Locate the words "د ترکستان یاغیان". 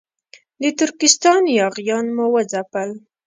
0.61-2.05